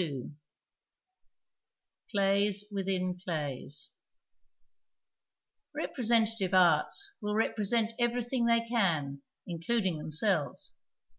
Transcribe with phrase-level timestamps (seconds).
[0.00, 0.36] 116
[2.10, 3.90] PLAYS WITHIN PLAYS
[5.74, 10.76] Representative arts will represent everything they can, including themselves.